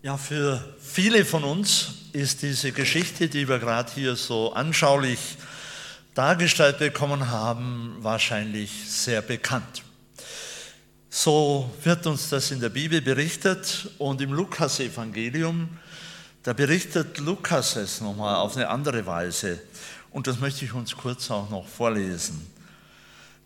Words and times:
Ja, 0.00 0.16
für 0.16 0.62
viele 0.80 1.24
von 1.24 1.42
uns 1.42 1.88
ist 2.12 2.42
diese 2.42 2.70
Geschichte, 2.70 3.28
die 3.28 3.48
wir 3.48 3.58
gerade 3.58 3.90
hier 3.92 4.14
so 4.14 4.52
anschaulich 4.52 5.18
dargestellt 6.14 6.78
bekommen 6.78 7.30
haben, 7.30 7.96
wahrscheinlich 7.98 8.70
sehr 8.88 9.22
bekannt. 9.22 9.82
So 11.10 11.68
wird 11.82 12.06
uns 12.06 12.28
das 12.28 12.52
in 12.52 12.60
der 12.60 12.68
Bibel 12.68 13.02
berichtet 13.02 13.90
und 13.98 14.20
im 14.20 14.32
Lukas-Evangelium, 14.32 15.68
da 16.44 16.52
berichtet 16.52 17.18
Lukas 17.18 17.74
es 17.74 18.00
nochmal 18.00 18.36
auf 18.36 18.56
eine 18.56 18.68
andere 18.68 19.04
Weise. 19.04 19.60
Und 20.12 20.28
das 20.28 20.38
möchte 20.38 20.64
ich 20.64 20.74
uns 20.74 20.96
kurz 20.96 21.28
auch 21.28 21.50
noch 21.50 21.66
vorlesen. 21.66 22.46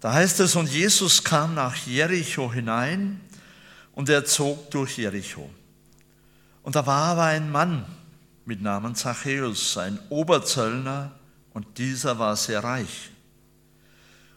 Da 0.00 0.12
heißt 0.12 0.40
es, 0.40 0.54
und 0.54 0.68
Jesus 0.68 1.24
kam 1.24 1.54
nach 1.54 1.74
Jericho 1.86 2.52
hinein 2.52 3.22
und 3.94 4.10
er 4.10 4.26
zog 4.26 4.70
durch 4.70 4.98
Jericho. 4.98 5.48
Und 6.62 6.76
da 6.76 6.86
war 6.86 7.12
aber 7.12 7.24
ein 7.24 7.50
Mann 7.50 7.84
mit 8.44 8.62
Namen 8.62 8.94
Zachäus, 8.94 9.76
ein 9.76 9.98
Oberzöllner, 10.08 11.12
und 11.54 11.78
dieser 11.78 12.18
war 12.18 12.34
sehr 12.36 12.64
reich. 12.64 13.10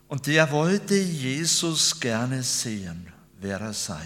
Und 0.07 0.27
der 0.27 0.51
wollte 0.51 0.95
Jesus 0.95 1.99
gerne 1.99 2.43
sehen, 2.43 3.07
wer 3.39 3.59
er 3.59 3.73
sei. 3.73 4.05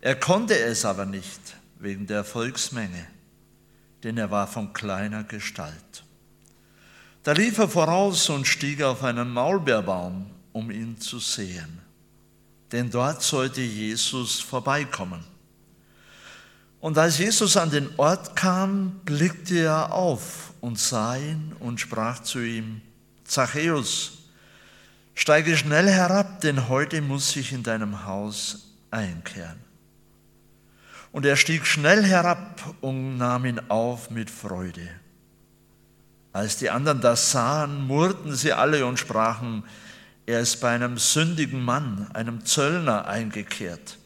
Er 0.00 0.16
konnte 0.16 0.58
es 0.58 0.84
aber 0.84 1.06
nicht 1.06 1.40
wegen 1.78 2.06
der 2.06 2.24
Volksmenge, 2.24 3.06
denn 4.02 4.18
er 4.18 4.30
war 4.30 4.46
von 4.46 4.72
kleiner 4.72 5.24
Gestalt. 5.24 6.04
Da 7.22 7.32
lief 7.32 7.58
er 7.58 7.68
voraus 7.68 8.28
und 8.28 8.46
stieg 8.46 8.82
auf 8.82 9.02
einen 9.02 9.30
Maulbeerbaum, 9.30 10.30
um 10.52 10.70
ihn 10.70 10.98
zu 10.98 11.18
sehen, 11.18 11.80
denn 12.70 12.90
dort 12.90 13.22
sollte 13.22 13.62
Jesus 13.62 14.40
vorbeikommen. 14.40 15.33
Und 16.84 16.98
als 16.98 17.16
Jesus 17.16 17.56
an 17.56 17.70
den 17.70 17.88
Ort 17.96 18.36
kam, 18.36 19.00
blickte 19.06 19.58
er 19.58 19.94
auf 19.94 20.52
und 20.60 20.78
sah 20.78 21.16
ihn 21.16 21.56
und 21.58 21.80
sprach 21.80 22.20
zu 22.20 22.40
ihm, 22.40 22.82
Zachäus, 23.24 24.18
steige 25.14 25.56
schnell 25.56 25.88
herab, 25.88 26.42
denn 26.42 26.68
heute 26.68 27.00
muss 27.00 27.34
ich 27.36 27.54
in 27.54 27.62
deinem 27.62 28.04
Haus 28.04 28.66
einkehren. 28.90 29.56
Und 31.10 31.24
er 31.24 31.36
stieg 31.36 31.64
schnell 31.64 32.04
herab 32.04 32.60
und 32.82 33.16
nahm 33.16 33.46
ihn 33.46 33.62
auf 33.70 34.10
mit 34.10 34.28
Freude. 34.28 34.90
Als 36.34 36.58
die 36.58 36.68
anderen 36.68 37.00
das 37.00 37.30
sahen, 37.30 37.86
murrten 37.86 38.34
sie 38.34 38.52
alle 38.52 38.84
und 38.84 38.98
sprachen, 38.98 39.64
er 40.26 40.40
ist 40.40 40.60
bei 40.60 40.74
einem 40.74 40.98
sündigen 40.98 41.64
Mann, 41.64 42.10
einem 42.12 42.44
Zöllner, 42.44 43.06
eingekehrt. 43.06 43.96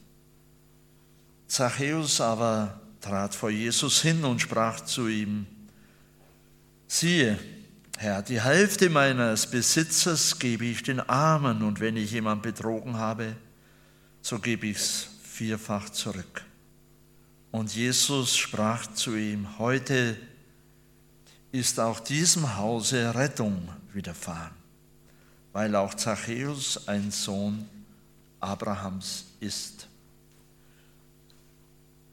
Zachäus 1.49 2.21
aber 2.21 2.79
trat 3.01 3.35
vor 3.35 3.51
Jesus 3.51 4.03
hin 4.03 4.25
und 4.25 4.41
sprach 4.41 4.81
zu 4.83 5.09
ihm, 5.09 5.47
siehe, 6.87 7.39
Herr, 7.97 8.23
die 8.23 8.41
Hälfte 8.41 8.91
meines 8.91 9.47
Besitzes 9.47 10.39
gebe 10.39 10.67
ich 10.67 10.83
den 10.83 11.01
Armen 11.01 11.63
und 11.63 11.81
wenn 11.81 11.97
ich 11.97 12.13
jemand 12.13 12.43
betrogen 12.43 12.97
habe, 12.97 13.35
so 14.21 14.39
gebe 14.39 14.69
ich 14.69 14.77
es 14.77 15.09
vierfach 15.25 15.91
zurück. 15.91 16.45
Und 17.51 17.75
Jesus 17.75 18.37
sprach 18.37 18.87
zu 18.93 19.17
ihm, 19.17 19.59
heute 19.59 20.17
ist 21.51 21.81
auch 21.81 21.99
diesem 21.99 22.57
Hause 22.57 23.15
Rettung 23.15 23.69
widerfahren, 23.93 24.55
weil 25.53 25.75
auch 25.75 25.95
Zachäus 25.95 26.87
ein 26.87 27.11
Sohn 27.11 27.67
Abrahams 28.39 29.25
ist. 29.41 29.89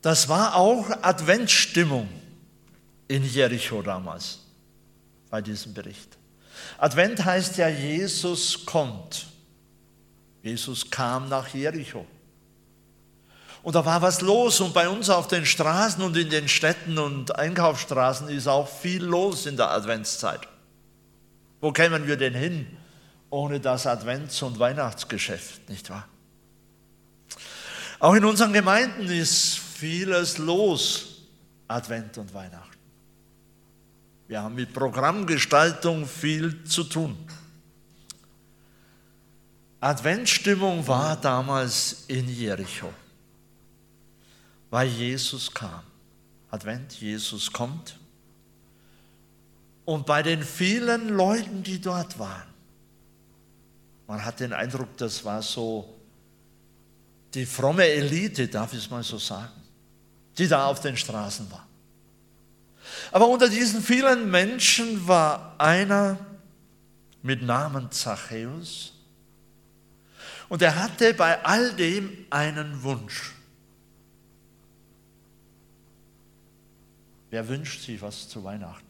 Das 0.05 0.29
war 0.29 0.53
auch 0.53 0.87
Adventsstimmung 1.01 2.07
in 3.07 3.23
Jericho 3.23 3.81
damals 3.81 4.37
bei 5.31 5.41
diesem 5.41 5.73
Bericht. 5.73 6.19
Advent 6.77 7.25
heißt 7.25 7.57
ja, 7.57 7.69
Jesus 7.69 8.67
kommt. 8.67 9.25
Jesus 10.43 10.91
kam 10.91 11.27
nach 11.27 11.47
Jericho. 11.47 12.05
Und 13.63 13.73
da 13.73 13.83
war 13.83 14.03
was 14.03 14.21
los 14.21 14.59
und 14.59 14.75
bei 14.75 14.87
uns 14.87 15.09
auf 15.09 15.27
den 15.27 15.43
Straßen 15.43 16.03
und 16.03 16.15
in 16.15 16.29
den 16.29 16.49
Städten 16.49 16.99
und 16.99 17.35
Einkaufsstraßen 17.35 18.29
ist 18.29 18.45
auch 18.45 18.69
viel 18.69 19.03
los 19.03 19.47
in 19.47 19.57
der 19.57 19.71
Adventszeit. 19.71 20.41
Wo 21.61 21.71
kämen 21.71 22.05
wir 22.05 22.17
denn 22.17 22.35
hin 22.35 22.67
ohne 23.31 23.59
das 23.59 23.87
Advents- 23.87 24.43
und 24.43 24.59
Weihnachtsgeschäft, 24.59 25.67
nicht 25.67 25.89
wahr? 25.89 26.07
Auch 27.97 28.13
in 28.13 28.23
unseren 28.23 28.53
Gemeinden 28.53 29.07
ist 29.07 29.64
vieles 29.85 30.39
los, 30.39 31.21
Advent 31.67 32.17
und 32.17 32.33
Weihnachten. 32.33 32.75
Wir 34.27 34.41
haben 34.41 34.55
mit 34.55 34.73
Programmgestaltung 34.73 36.07
viel 36.07 36.63
zu 36.63 36.85
tun. 36.85 37.15
Adventstimmung 39.79 40.87
war 40.87 41.15
damals 41.21 42.05
in 42.07 42.27
Jericho, 42.27 42.91
weil 44.71 44.87
Jesus 44.87 45.53
kam. 45.53 45.83
Advent, 46.49 46.93
Jesus 46.93 47.51
kommt. 47.51 47.99
Und 49.85 50.07
bei 50.07 50.23
den 50.23 50.41
vielen 50.41 51.09
Leuten, 51.09 51.61
die 51.61 51.79
dort 51.79 52.17
waren, 52.17 52.49
man 54.07 54.25
hat 54.25 54.39
den 54.39 54.51
Eindruck, 54.51 54.97
das 54.97 55.23
war 55.23 55.43
so 55.43 55.93
die 57.35 57.45
fromme 57.45 57.85
Elite, 57.85 58.47
darf 58.47 58.73
ich 58.73 58.79
es 58.79 58.89
mal 58.89 59.03
so 59.03 59.19
sagen 59.19 59.64
die 60.37 60.47
da 60.47 60.67
auf 60.67 60.81
den 60.81 60.97
Straßen 60.97 61.49
war. 61.51 61.67
Aber 63.11 63.27
unter 63.27 63.49
diesen 63.49 63.81
vielen 63.81 64.29
Menschen 64.29 65.07
war 65.07 65.55
einer 65.57 66.17
mit 67.21 67.41
Namen 67.41 67.91
Zachäus 67.91 68.93
und 70.49 70.61
er 70.61 70.75
hatte 70.75 71.13
bei 71.13 71.43
all 71.43 71.73
dem 71.73 72.25
einen 72.29 72.83
Wunsch. 72.83 73.33
Wer 77.29 77.47
wünscht 77.47 77.81
sich 77.81 78.01
was 78.01 78.29
zu 78.29 78.43
Weihnachten? 78.43 78.85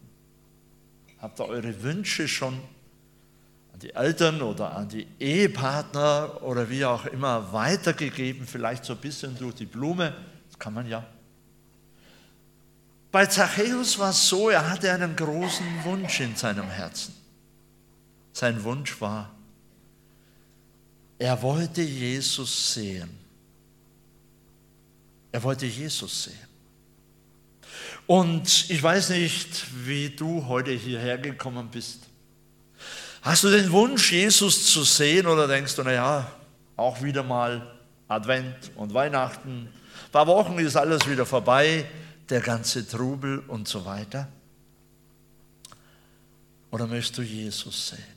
Habt 1.19 1.39
ihr 1.39 1.47
eure 1.47 1.81
Wünsche 1.81 2.27
schon 2.27 2.53
an 3.73 3.79
die 3.79 3.93
Eltern 3.93 4.41
oder 4.41 4.75
an 4.75 4.89
die 4.89 5.07
Ehepartner 5.19 6.43
oder 6.43 6.69
wie 6.69 6.85
auch 6.85 7.05
immer 7.05 7.51
weitergegeben, 7.53 8.45
vielleicht 8.45 8.85
so 8.85 8.93
ein 8.93 8.99
bisschen 8.99 9.37
durch 9.37 9.55
die 9.55 9.65
Blume? 9.65 10.13
Das 10.49 10.59
kann 10.59 10.73
man 10.73 10.87
ja. 10.87 11.05
Bei 13.15 13.27
Zachäus 13.27 13.97
war 13.97 14.09
es 14.09 14.27
so, 14.27 14.49
er 14.49 14.69
hatte 14.69 14.91
einen 14.91 15.15
großen 15.15 15.85
Wunsch 15.85 16.19
in 16.19 16.35
seinem 16.35 16.69
Herzen. 16.69 17.15
Sein 18.33 18.61
Wunsch 18.61 18.99
war, 18.99 19.33
er 21.17 21.41
wollte 21.41 21.81
Jesus 21.81 22.73
sehen. 22.73 23.09
Er 25.31 25.41
wollte 25.43 25.65
Jesus 25.65 26.25
sehen. 26.25 26.47
Und 28.05 28.69
ich 28.69 28.83
weiß 28.83 29.11
nicht, 29.11 29.63
wie 29.85 30.09
du 30.09 30.45
heute 30.47 30.71
hierher 30.71 31.17
gekommen 31.17 31.69
bist. 31.71 32.01
Hast 33.21 33.45
du 33.45 33.49
den 33.49 33.71
Wunsch, 33.71 34.11
Jesus 34.11 34.73
zu 34.73 34.83
sehen 34.83 35.25
oder 35.25 35.47
denkst 35.47 35.73
du, 35.73 35.83
naja, 35.83 36.29
auch 36.75 37.01
wieder 37.01 37.23
mal 37.23 37.75
Advent 38.09 38.71
und 38.75 38.93
Weihnachten, 38.93 39.69
ein 39.69 40.11
paar 40.11 40.27
Wochen 40.27 40.59
ist 40.59 40.75
alles 40.75 41.07
wieder 41.07 41.25
vorbei, 41.25 41.85
der 42.29 42.41
ganze 42.41 42.87
Trubel 42.87 43.39
und 43.47 43.67
so 43.67 43.85
weiter? 43.85 44.27
Oder 46.71 46.87
möchtest 46.87 47.17
du 47.17 47.21
Jesus 47.21 47.89
sehen? 47.89 48.15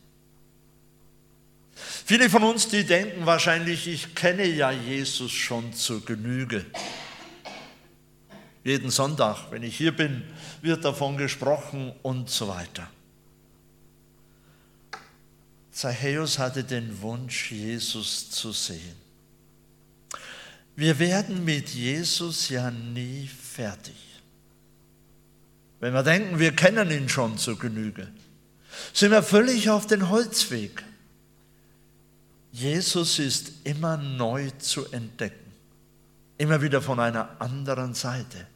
Viele 1.74 2.28
von 2.28 2.42
uns, 2.42 2.68
die 2.68 2.84
denken 2.84 3.24
wahrscheinlich, 3.26 3.86
ich 3.86 4.14
kenne 4.14 4.44
ja 4.44 4.70
Jesus 4.70 5.30
schon 5.30 5.72
zur 5.72 6.04
Genüge. 6.04 6.66
Jeden 8.64 8.90
Sonntag, 8.90 9.50
wenn 9.50 9.62
ich 9.62 9.76
hier 9.76 9.94
bin, 9.94 10.24
wird 10.60 10.84
davon 10.84 11.16
gesprochen 11.16 11.92
und 12.02 12.28
so 12.28 12.48
weiter. 12.48 12.90
Zachäus 15.70 16.38
hatte 16.40 16.64
den 16.64 17.00
Wunsch, 17.00 17.52
Jesus 17.52 18.30
zu 18.30 18.50
sehen. 18.50 19.07
Wir 20.78 20.96
werden 21.00 21.44
mit 21.44 21.70
Jesus 21.70 22.50
ja 22.50 22.70
nie 22.70 23.26
fertig. 23.26 23.96
Wenn 25.80 25.92
wir 25.92 26.04
denken, 26.04 26.38
wir 26.38 26.54
kennen 26.54 26.88
ihn 26.92 27.08
schon 27.08 27.36
zur 27.36 27.58
Genüge, 27.58 28.06
sind 28.92 29.10
wir 29.10 29.24
völlig 29.24 29.70
auf 29.70 29.88
den 29.88 30.08
Holzweg. 30.08 30.84
Jesus 32.52 33.18
ist 33.18 33.54
immer 33.64 33.96
neu 33.96 34.50
zu 34.60 34.86
entdecken, 34.92 35.50
immer 36.36 36.62
wieder 36.62 36.80
von 36.80 37.00
einer 37.00 37.40
anderen 37.40 37.92
Seite. 37.94 38.46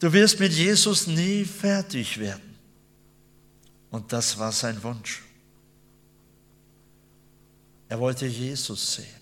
Du 0.00 0.12
wirst 0.12 0.40
mit 0.40 0.52
Jesus 0.52 1.06
nie 1.06 1.44
fertig 1.44 2.18
werden. 2.18 2.56
Und 3.92 4.12
das 4.12 4.36
war 4.40 4.50
sein 4.50 4.82
Wunsch. 4.82 5.22
Er 7.88 8.00
wollte 8.00 8.26
Jesus 8.26 8.94
sehen. 8.94 9.21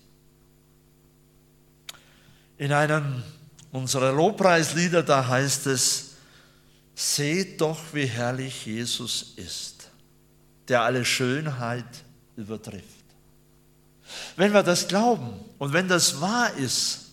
In 2.61 2.71
einem 2.71 3.23
unserer 3.71 4.11
Lobpreislieder, 4.11 5.01
da 5.01 5.27
heißt 5.27 5.65
es, 5.65 6.11
seht 6.93 7.59
doch, 7.59 7.79
wie 7.93 8.05
herrlich 8.05 8.67
Jesus 8.67 9.33
ist, 9.35 9.89
der 10.67 10.83
alle 10.83 11.03
Schönheit 11.03 11.87
übertrifft. 12.35 12.85
Wenn 14.35 14.53
wir 14.53 14.61
das 14.61 14.87
glauben 14.87 15.33
und 15.57 15.73
wenn 15.73 15.87
das 15.87 16.21
wahr 16.21 16.53
ist, 16.53 17.07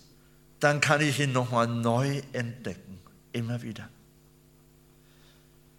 dann 0.60 0.82
kann 0.82 1.00
ich 1.00 1.18
ihn 1.18 1.32
nochmal 1.32 1.66
neu 1.66 2.20
entdecken, 2.34 2.98
immer 3.32 3.62
wieder. 3.62 3.88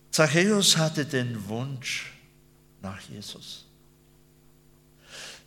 Zachäus 0.09 0.77
hatte 0.77 1.05
den 1.05 1.47
Wunsch 1.47 2.11
nach 2.81 2.99
Jesus. 3.01 3.67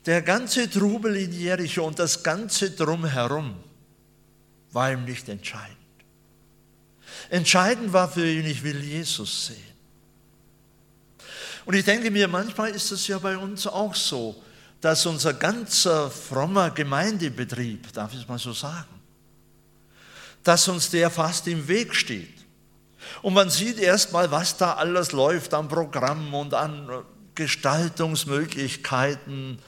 Der 0.07 0.23
ganze 0.23 0.71
Trubel 0.71 1.17
in 1.17 1.33
Jericho 1.33 1.85
und 1.85 1.99
das 1.99 2.23
ganze 2.23 2.71
Drumherum 2.71 3.57
war 4.73 4.93
ihm 4.93 5.05
nicht 5.05 5.29
entscheidend. 5.29 5.77
Entscheidend 7.31 7.93
war 7.93 8.09
für 8.09 8.27
ihn, 8.27 8.47
ich 8.47 8.63
will 8.63 8.83
Jesus 8.83 9.47
sehen. 9.47 9.73
Und 11.65 11.75
ich 11.75 11.85
denke 11.85 12.11
mir, 12.11 12.27
manchmal 12.27 12.71
ist 12.71 12.91
es 12.91 13.07
ja 13.07 13.19
bei 13.19 13.37
uns 13.37 13.67
auch 13.67 13.95
so, 13.95 14.43
dass 14.81 15.07
unser 15.07 15.35
ganzer 15.35 16.11
frommer 16.11 16.71
Gemeindebetrieb, 16.71 17.93
darf 17.93 18.13
ich 18.13 18.23
es 18.23 18.29
mal 18.29 18.39
so 18.39 18.53
sagen, 18.53 18.89
dass 20.43 20.67
uns 20.67 20.91
der 20.91 21.09
fast 21.09 21.47
im 21.47 21.69
Weg 21.69 21.95
steht. 21.95 22.35
Und 23.23 23.35
man 23.35 23.49
sieht 23.49 23.79
erstmal, 23.79 24.33
was 24.33 24.57
da 24.57 24.73
alles 24.75 25.13
läuft 25.13 25.55
an 25.55 25.69
Programmen 25.69 26.35
und 26.35 26.55
an 26.55 27.05
Gestaltungsmöglichkeiten 27.37 29.61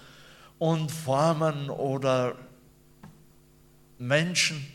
und 0.59 0.91
Formen 0.91 1.71
oder 1.71 2.35
Menschen. 3.99 4.74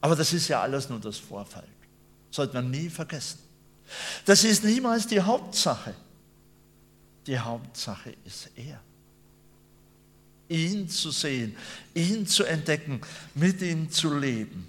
Aber 0.00 0.14
das 0.14 0.32
ist 0.32 0.48
ja 0.48 0.62
alles 0.62 0.88
nur 0.88 1.00
das 1.00 1.18
Vorfall. 1.18 1.66
Sollte 2.30 2.54
man 2.54 2.70
nie 2.70 2.88
vergessen. 2.88 3.38
Das 4.24 4.44
ist 4.44 4.64
niemals 4.64 5.06
die 5.06 5.20
Hauptsache. 5.20 5.94
Die 7.26 7.38
Hauptsache 7.38 8.14
ist 8.24 8.50
er. 8.56 8.80
Ihn 10.48 10.88
zu 10.88 11.10
sehen, 11.10 11.56
ihn 11.94 12.26
zu 12.26 12.44
entdecken, 12.44 13.00
mit 13.34 13.60
ihm 13.60 13.90
zu 13.90 14.16
leben. 14.16 14.66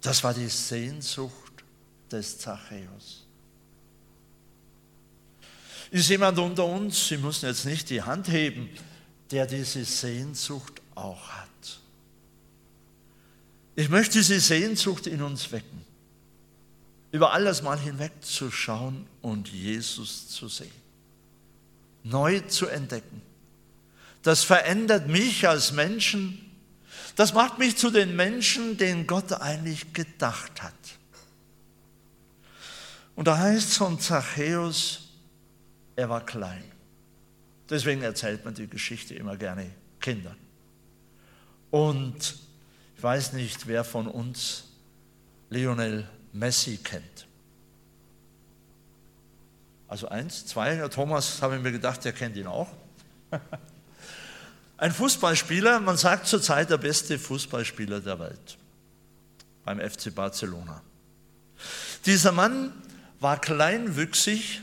Das 0.00 0.24
war 0.24 0.34
die 0.34 0.48
Sehnsucht 0.48 1.52
des 2.10 2.38
Zachäus. 2.38 3.26
Ist 5.90 6.08
jemand 6.08 6.38
unter 6.38 6.64
uns, 6.66 7.08
Sie 7.08 7.18
müssen 7.18 7.46
jetzt 7.46 7.66
nicht 7.66 7.90
die 7.90 8.02
Hand 8.02 8.28
heben, 8.28 8.68
der 9.30 9.46
diese 9.46 9.84
Sehnsucht 9.84 10.80
auch 10.94 11.28
hat? 11.28 11.80
Ich 13.80 13.88
möchte 13.88 14.18
diese 14.18 14.38
Sehnsucht 14.40 15.06
in 15.06 15.22
uns 15.22 15.52
wecken, 15.52 15.86
über 17.12 17.32
alles 17.32 17.62
mal 17.62 17.78
hinwegzuschauen 17.78 19.06
und 19.22 19.48
Jesus 19.48 20.28
zu 20.28 20.48
sehen, 20.48 20.70
neu 22.02 22.40
zu 22.40 22.66
entdecken. 22.66 23.22
Das 24.22 24.44
verändert 24.44 25.08
mich 25.08 25.48
als 25.48 25.72
Menschen, 25.72 26.44
das 27.16 27.32
macht 27.32 27.58
mich 27.58 27.78
zu 27.78 27.90
den 27.90 28.14
Menschen, 28.14 28.76
den 28.76 29.06
Gott 29.06 29.32
eigentlich 29.32 29.94
gedacht 29.94 30.62
hat. 30.62 30.74
Und 33.16 33.28
da 33.28 33.38
heißt 33.38 33.70
es 33.70 33.76
von 33.78 33.98
Zachäus, 33.98 35.08
er 35.96 36.10
war 36.10 36.26
klein. 36.26 36.64
Deswegen 37.70 38.02
erzählt 38.02 38.44
man 38.44 38.52
die 38.52 38.66
Geschichte 38.66 39.14
immer 39.14 39.38
gerne 39.38 39.70
Kindern. 40.00 40.36
Und 41.70 42.49
ich 43.00 43.04
weiß 43.04 43.32
nicht, 43.32 43.66
wer 43.66 43.82
von 43.82 44.06
uns 44.06 44.64
Lionel 45.48 46.06
Messi 46.34 46.76
kennt. 46.76 47.26
Also 49.88 50.08
eins, 50.08 50.44
zwei, 50.44 50.86
Thomas 50.88 51.40
habe 51.40 51.56
ich 51.56 51.62
mir 51.62 51.72
gedacht, 51.72 52.04
der 52.04 52.12
kennt 52.12 52.36
ihn 52.36 52.46
auch. 52.46 52.68
Ein 54.76 54.92
Fußballspieler, 54.92 55.80
man 55.80 55.96
sagt 55.96 56.26
zurzeit 56.26 56.68
der 56.68 56.76
beste 56.76 57.18
Fußballspieler 57.18 58.00
der 58.00 58.18
Welt 58.18 58.58
beim 59.64 59.80
FC 59.80 60.14
Barcelona. 60.14 60.82
Dieser 62.04 62.32
Mann 62.32 62.70
war 63.18 63.40
kleinwüchsig, 63.40 64.60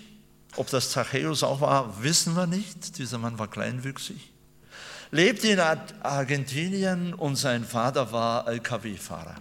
ob 0.57 0.69
das 0.69 0.91
Zachäus 0.91 1.41
auch 1.41 1.61
war, 1.61 2.03
wissen 2.03 2.35
wir 2.35 2.45
nicht. 2.45 2.99
Dieser 2.99 3.17
Mann 3.17 3.39
war 3.39 3.47
kleinwüchsig. 3.49 4.31
Lebte 5.11 5.47
in 5.47 5.59
Argentinien 5.59 7.13
und 7.13 7.35
sein 7.35 7.63
Vater 7.63 8.11
war 8.11 8.47
LKW-Fahrer. 8.47 9.35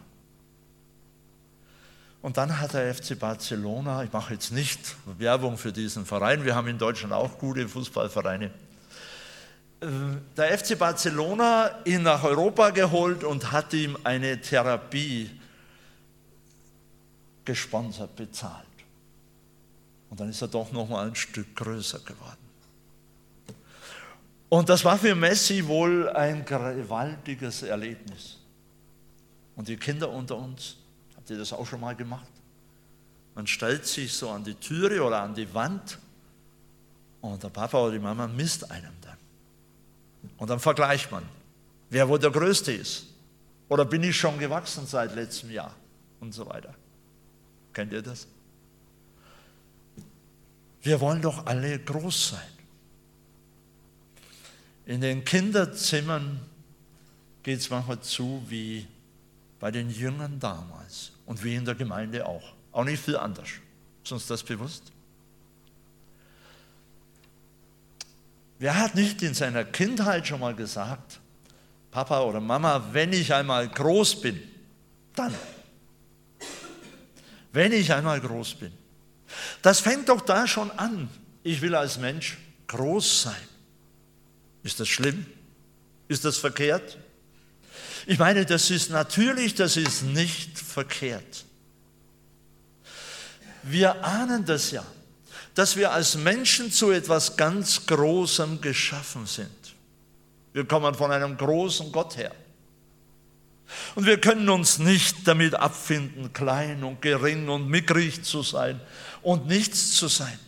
Und 2.23 2.37
dann 2.37 2.61
hat 2.61 2.75
der 2.75 2.93
FC 2.93 3.19
Barcelona, 3.19 4.03
ich 4.03 4.13
mache 4.13 4.35
jetzt 4.35 4.51
nicht 4.51 4.81
Werbung 5.19 5.59
für 5.59 5.73
diesen 5.73 6.05
Verein, 6.05 6.45
wir 6.45 6.55
haben 6.55 6.67
in 6.67 6.79
Deutschland 6.79 7.13
auch 7.13 7.39
gute 7.39 7.69
Fußballvereine, 7.69 8.51
äh, 9.81 9.87
der 10.37 10.59
FC 10.59 10.79
Barcelona 10.79 11.71
ihn 11.85 12.03
nach 12.03 12.25
Europa 12.25 12.71
geholt 12.71 13.23
und 13.23 13.53
hat 13.53 13.73
ihm 13.75 13.97
eine 14.03 14.41
Therapie 14.41 15.31
gesponsert, 17.45 18.17
bezahlt. 18.17 18.67
Und 20.11 20.21
dann 20.21 20.31
ist 20.31 20.43
er 20.43 20.49
doch 20.49 20.73
noch 20.73 20.89
mal 20.89 21.07
ein 21.07 21.15
Stück 21.15 21.55
größer 21.55 22.01
geworden. 22.01 22.46
Und 24.57 24.71
das 24.71 24.87
war 24.87 24.97
für 24.97 25.15
Messi 25.15 25.67
wohl 25.67 26.09
ein 26.09 26.43
gewaltiges 26.47 27.63
Erlebnis. 27.63 28.39
Und 29.55 29.69
die 29.69 29.77
Kinder 29.77 30.09
unter 30.09 30.39
uns, 30.39 30.79
habt 31.15 31.29
ihr 31.29 31.37
das 31.37 31.53
auch 31.53 31.67
schon 31.67 31.79
mal 31.79 31.95
gemacht? 31.95 32.31
Man 33.35 33.47
stellt 33.47 33.85
sich 33.85 34.15
so 34.15 34.31
an 34.31 34.45
die 34.45 34.55
Türe 34.55 35.03
oder 35.03 35.21
an 35.21 35.35
die 35.35 35.53
Wand 35.53 35.99
und 37.21 37.43
der 37.43 37.51
Papa 37.51 37.79
oder 37.83 37.93
die 37.93 37.99
Mama 37.99 38.27
misst 38.29 38.71
einem 38.71 38.95
dann. 39.03 39.19
Und 40.39 40.49
dann 40.49 40.59
vergleicht 40.59 41.13
man, 41.13 41.25
wer 41.91 42.09
wohl 42.09 42.19
der 42.19 42.31
Größte 42.31 42.73
ist. 42.73 43.09
Oder 43.69 43.85
bin 43.85 44.03
ich 44.05 44.17
schon 44.17 44.39
gewachsen 44.39 44.87
seit 44.87 45.15
letztem 45.15 45.51
Jahr 45.51 45.75
und 46.21 46.33
so 46.33 46.47
weiter. 46.47 46.75
Kennt 47.75 47.93
ihr 47.93 48.01
das? 48.01 48.27
Wir 50.81 50.99
wollen 50.99 51.21
doch 51.21 51.45
alle 51.45 51.79
groß 51.79 52.31
sein. 52.31 52.56
In 54.87 55.01
den 55.01 55.25
Kinderzimmern 55.25 56.41
geht 57.43 57.59
es 57.59 57.71
manchmal 57.71 58.01
zu 58.01 58.43
wie 58.49 58.87
bei 59.59 59.71
den 59.71 59.91
Jüngern 59.91 60.39
damals 60.39 61.13
und 61.27 61.43
wie 61.43 61.57
in 61.57 61.65
der 61.65 61.75
Gemeinde 61.75 62.25
auch. 62.25 62.55
Auch 62.73 62.85
nicht 62.85 63.03
viel 63.03 63.17
anders. 63.17 63.49
Ist 64.05 64.13
uns 64.13 64.27
das 64.27 64.43
bewusst? 64.43 64.93
Wer 68.59 68.79
hat 68.79 68.95
nicht 68.95 69.23
in 69.23 69.35
seiner 69.35 69.65
Kindheit 69.65 70.27
schon 70.27 70.41
mal 70.41 70.55
gesagt, 70.55 71.21
Papa 71.91 72.21
oder 72.21 72.41
Mama, 72.41 72.89
wenn 72.93 73.13
ich 73.13 73.35
einmal 73.35 73.69
groß 73.69 74.21
bin, 74.21 74.41
dann. 75.15 75.35
Wenn 77.53 77.73
ich 77.73 77.93
einmal 77.93 78.21
groß 78.21 78.55
bin. 78.55 78.73
Das 79.63 79.81
fängt 79.81 80.09
doch 80.09 80.21
da 80.21 80.47
schon 80.47 80.71
an. 80.73 81.09
Ich 81.43 81.61
will 81.61 81.75
als 81.75 81.99
Mensch 81.99 82.39
groß 82.67 83.23
sein. 83.23 83.56
Ist 84.67 84.81
das 84.81 84.89
schlimm? 84.89 85.25
Ist 86.09 86.25
das 86.25 86.39
verkehrt? 86.39 86.99
Ich 88.05 88.19
meine, 88.19 88.45
das 88.45 88.71
ist 88.71 88.91
natürlich, 88.91 89.55
das 89.55 89.77
ist 89.77 90.03
nicht 90.03 90.59
verkehrt. 90.59 91.45
Wir 93.63 94.05
ahnen 94.05 94.45
das 94.45 94.73
ja, 94.73 94.85
dass 95.55 95.77
wir 95.77 95.93
als 95.93 96.17
Menschen 96.17 96.73
zu 96.73 96.91
etwas 96.91 97.37
ganz 97.37 97.87
Großem 97.87 98.61
geschaffen 98.61 99.27
sind. 99.27 99.51
Wir 100.53 100.65
kommen 100.65 100.95
von 100.95 101.13
einem 101.13 101.37
großen 101.37 101.93
Gott 101.93 102.17
her. 102.17 102.33
Und 103.95 104.07
wir 104.07 104.21
können 104.21 104.49
uns 104.49 104.81
nicht 104.81 105.29
damit 105.29 105.55
abfinden, 105.55 106.33
klein 106.33 106.83
und 106.83 107.03
gering 107.03 107.49
und 107.49 107.69
mickrig 107.69 108.25
zu 108.25 108.43
sein 108.43 108.81
und 109.23 109.47
nichts 109.47 109.93
zu 109.93 110.09
sein. 110.09 110.39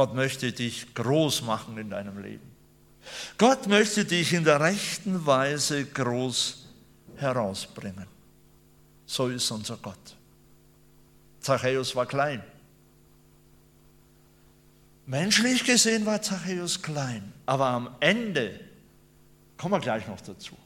Gott 0.00 0.14
möchte 0.14 0.50
dich 0.50 0.94
groß 0.94 1.42
machen 1.42 1.76
in 1.76 1.90
deinem 1.90 2.22
Leben. 2.22 2.50
Gott 3.36 3.66
möchte 3.66 4.06
dich 4.06 4.32
in 4.32 4.44
der 4.44 4.58
rechten 4.58 5.26
Weise 5.26 5.84
groß 5.84 6.64
herausbringen. 7.16 8.06
So 9.04 9.28
ist 9.28 9.50
unser 9.50 9.76
Gott. 9.76 10.16
Zachäus 11.40 11.94
war 11.94 12.06
klein. 12.06 12.42
Menschlich 15.04 15.64
gesehen 15.64 16.06
war 16.06 16.22
Zachäus 16.22 16.80
klein, 16.80 17.34
aber 17.44 17.66
am 17.66 17.94
Ende, 18.00 18.58
kommen 19.58 19.74
wir 19.74 19.80
gleich 19.80 20.08
noch 20.08 20.22
dazu, 20.22 20.56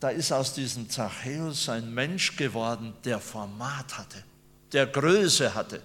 da 0.00 0.08
ist 0.08 0.32
aus 0.32 0.54
diesem 0.54 0.90
Zachäus 0.90 1.68
ein 1.68 1.94
Mensch 1.94 2.36
geworden, 2.36 2.94
der 3.04 3.20
Format 3.20 3.96
hatte, 3.96 4.24
der 4.72 4.88
Größe 4.88 5.54
hatte. 5.54 5.80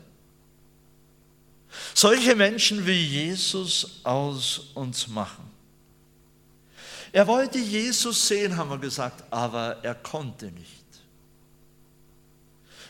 Solche 1.94 2.36
Menschen 2.36 2.86
wie 2.86 3.04
Jesus 3.04 4.02
aus 4.04 4.72
uns 4.74 5.08
machen. 5.08 5.50
Er 7.12 7.28
wollte 7.28 7.58
Jesus 7.58 8.28
sehen, 8.28 8.58
haben 8.58 8.70
wir 8.70 8.78
gesagt, 8.78 9.24
aber 9.32 9.78
er 9.84 9.96
konnte 9.96 10.52
nicht. 10.52 10.84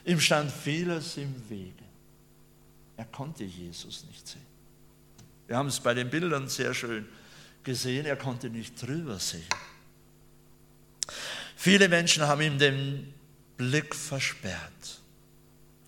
Ihm 0.05 0.19
stand 0.19 0.51
vieles 0.51 1.17
im 1.17 1.49
Wege. 1.49 1.83
Er 2.97 3.05
konnte 3.05 3.43
Jesus 3.43 4.03
nicht 4.05 4.27
sehen. 4.27 4.45
Wir 5.47 5.57
haben 5.57 5.67
es 5.67 5.79
bei 5.79 5.93
den 5.93 6.09
Bildern 6.09 6.47
sehr 6.47 6.73
schön 6.73 7.07
gesehen, 7.63 8.05
er 8.05 8.15
konnte 8.15 8.49
nicht 8.49 8.81
drüber 8.81 9.19
sehen. 9.19 9.43
Viele 11.55 11.89
Menschen 11.89 12.23
haben 12.23 12.41
ihm 12.41 12.57
den 12.57 13.13
Blick 13.57 13.93
versperrt. 13.95 15.01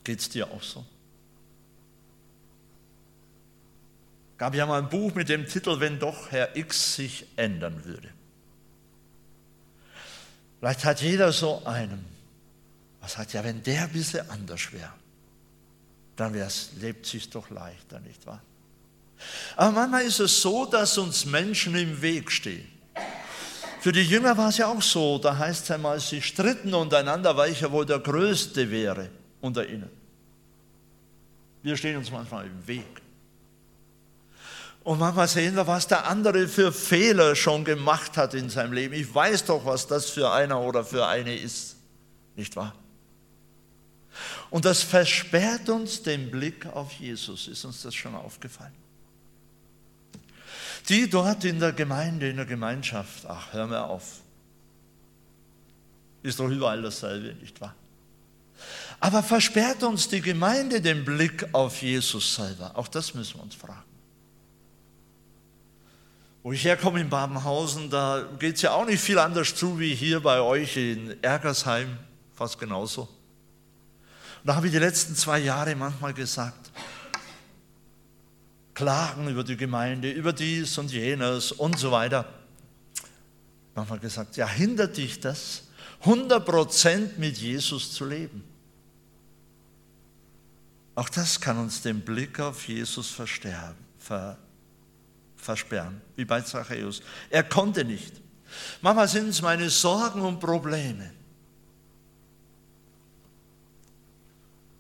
Geht 0.04 0.20
es 0.20 0.30
dir 0.30 0.50
auch 0.52 0.64
so? 0.64 0.86
Gab 4.38 4.54
ja 4.54 4.66
mal 4.66 4.80
ein 4.80 4.90
Buch 4.90 5.16
mit 5.16 5.30
dem 5.30 5.48
Titel, 5.48 5.80
wenn 5.80 6.00
doch 6.00 6.32
Herr 6.32 6.56
X 6.56 6.96
sich 6.96 7.26
ändern 7.36 7.84
würde. 7.86 8.10
Vielleicht 10.60 10.86
hat 10.86 11.02
jeder 11.02 11.32
so 11.32 11.64
einen. 11.66 12.06
Was 13.02 13.14
sagt 13.14 13.34
ja, 13.34 13.44
wenn 13.44 13.64
der 13.64 13.84
ein 13.84 13.94
bisschen 13.94 14.30
anders 14.30 14.72
wäre, 14.72 14.94
dann 16.16 16.36
lebt 16.80 17.06
sich 17.06 17.30
doch 17.30 17.50
leichter, 17.50 18.00
nicht 18.00 18.26
wahr? 18.26 18.42
Aber 19.56 19.72
manchmal 19.72 20.04
ist 20.04 20.20
es 20.20 20.42
so, 20.42 20.66
dass 20.66 20.98
uns 20.98 21.26
Menschen 21.26 21.76
im 21.76 22.02
Weg 22.02 22.32
stehen. 22.32 22.68
Für 23.80 23.92
die 23.92 24.04
Jünger 24.04 24.38
war 24.38 24.50
es 24.50 24.58
ja 24.58 24.68
auch 24.68 24.82
so, 24.82 25.18
da 25.18 25.38
heißt 25.38 25.64
es 25.64 25.72
einmal, 25.72 26.00
sie 26.00 26.22
stritten 26.22 26.74
untereinander, 26.74 27.38
welcher 27.38 27.72
wohl 27.72 27.86
der 27.86 28.00
Größte 28.00 28.70
wäre 28.70 29.10
unter 29.42 29.68
ihnen. 29.68 29.90
Wir 31.64 31.78
stehen 31.78 31.98
uns 31.98 32.12
manchmal 32.12 32.48
im 32.48 32.68
Weg. 32.68 33.02
Und 34.88 35.00
manchmal 35.00 35.28
sehen 35.28 35.54
wir, 35.58 35.68
was 35.68 35.86
der 35.88 36.08
andere 36.08 36.48
für 36.48 36.72
Fehler 36.72 37.36
schon 37.36 37.66
gemacht 37.66 38.16
hat 38.16 38.34
in 38.34 38.50
seinem 38.50 38.72
Leben. 38.72 38.94
Ich 38.94 39.14
weiß 39.14 39.44
doch, 39.44 39.66
was 39.66 39.86
das 39.86 40.10
für 40.10 40.32
einer 40.32 40.62
oder 40.62 40.86
für 40.86 41.06
eine 41.06 41.36
ist. 41.36 41.76
Nicht 42.38 42.56
wahr? 42.56 42.74
Und 44.50 44.64
das 44.64 44.84
versperrt 44.84 45.68
uns 45.68 46.04
den 46.04 46.32
Blick 46.32 46.68
auf 46.68 46.94
Jesus. 46.94 47.50
Ist 47.50 47.66
uns 47.66 47.82
das 47.82 47.96
schon 47.96 48.16
aufgefallen? 48.16 48.72
Die 50.88 51.10
dort 51.10 51.44
in 51.44 51.60
der 51.60 51.74
Gemeinde, 51.74 52.30
in 52.30 52.38
der 52.38 52.46
Gemeinschaft, 52.46 53.26
ach, 53.26 53.52
hör 53.52 53.68
mir 53.68 53.84
auf. 53.84 54.22
Ist 56.24 56.40
doch 56.40 56.48
überall 56.48 56.82
dasselbe, 56.82 57.34
nicht 57.42 57.60
wahr? 57.60 57.76
Aber 59.02 59.22
versperrt 59.22 59.84
uns 59.84 60.08
die 60.08 60.22
Gemeinde 60.22 60.80
den 60.80 61.04
Blick 61.04 61.46
auf 61.52 61.82
Jesus 61.82 62.36
selber? 62.36 62.72
Auch 62.76 62.88
das 62.88 63.14
müssen 63.14 63.36
wir 63.36 63.44
uns 63.44 63.56
fragen. 63.56 63.87
Wo 66.48 66.54
ich 66.54 66.64
herkomme 66.64 67.02
in 67.02 67.10
Babenhausen, 67.10 67.90
da 67.90 68.26
geht 68.40 68.56
es 68.56 68.62
ja 68.62 68.72
auch 68.72 68.86
nicht 68.86 69.02
viel 69.02 69.20
anders 69.20 69.54
zu 69.54 69.82
wie 69.82 69.94
hier 69.94 70.22
bei 70.22 70.40
euch 70.40 70.78
in 70.78 71.22
Ergersheim, 71.22 71.98
fast 72.36 72.58
genauso. 72.58 73.02
Und 73.02 74.46
da 74.46 74.56
habe 74.56 74.68
ich 74.68 74.72
die 74.72 74.80
letzten 74.80 75.14
zwei 75.14 75.40
Jahre 75.40 75.76
manchmal 75.76 76.14
gesagt, 76.14 76.72
klagen 78.74 79.28
über 79.28 79.44
die 79.44 79.58
Gemeinde, 79.58 80.10
über 80.10 80.32
dies 80.32 80.78
und 80.78 80.90
jenes 80.90 81.52
und 81.52 81.78
so 81.78 81.92
weiter. 81.92 82.24
Manchmal 83.76 84.00
gesagt, 84.00 84.38
ja, 84.38 84.48
hindert 84.48 84.96
dich 84.96 85.20
das, 85.20 85.64
100% 86.06 87.18
mit 87.18 87.38
Jesus 87.38 87.92
zu 87.92 88.06
leben? 88.06 88.46
Auch 90.96 91.10
das 91.10 91.42
kann 91.42 91.58
uns 91.58 91.82
den 91.82 92.00
Blick 92.00 92.40
auf 92.40 92.70
Jesus 92.70 93.10
versterben, 93.10 93.76
ver 94.00 94.38
versperren, 95.48 96.02
wie 96.18 96.26
bei 96.26 96.42
Zachäus. 96.42 97.02
Er 97.30 97.44
konnte 97.44 97.86
nicht. 97.86 98.22
Manchmal 98.82 99.08
sind 99.08 99.30
es 99.30 99.42
meine 99.42 99.70
Sorgen 99.70 100.22
und 100.22 100.40
Probleme. 100.42 101.12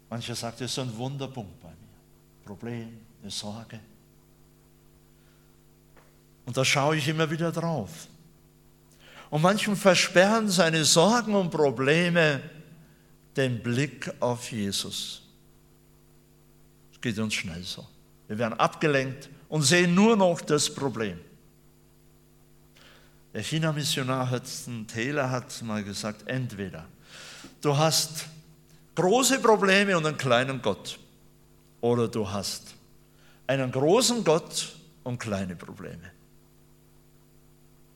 Mancher 0.09 0.35
sagt, 0.35 0.59
es 0.61 0.71
ist 0.71 0.79
ein 0.79 0.95
Wunderpunkt 0.97 1.61
bei 1.61 1.69
mir. 1.69 2.45
Problem, 2.45 2.99
eine 3.21 3.31
Sorge. 3.31 3.79
Und 6.45 6.55
da 6.55 6.65
schaue 6.65 6.97
ich 6.97 7.07
immer 7.07 7.29
wieder 7.29 7.51
drauf. 7.51 8.07
Und 9.29 9.41
manchen 9.41 9.75
versperren 9.75 10.49
seine 10.49 10.83
Sorgen 10.83 11.33
und 11.35 11.49
Probleme 11.49 12.41
den 13.37 13.61
Blick 13.63 14.11
auf 14.19 14.51
Jesus. 14.51 15.21
Es 16.91 16.99
geht 16.99 17.17
uns 17.19 17.33
schnell 17.33 17.63
so. 17.63 17.85
Wir 18.27 18.37
werden 18.37 18.59
abgelenkt 18.59 19.29
und 19.49 19.61
sehen 19.61 19.95
nur 19.95 20.15
noch 20.15 20.41
das 20.41 20.73
Problem. 20.73 21.19
Der 23.33 23.43
China-Missionar 23.43 24.31
Hudson 24.31 24.87
Taylor 24.87 25.29
hat 25.29 25.61
mal 25.61 25.83
gesagt, 25.83 26.27
entweder 26.27 26.85
du 27.61 27.77
hast 27.77 28.25
große 28.95 29.39
Probleme 29.39 29.95
und 29.97 30.05
einen 30.05 30.17
kleinen 30.17 30.61
Gott 30.61 30.97
oder 31.81 32.07
du 32.07 32.29
hast 32.29 32.73
einen 33.45 33.71
großen 33.71 34.23
Gott 34.23 34.75
und 35.03 35.19
kleine 35.19 35.55
Probleme. 35.55 36.11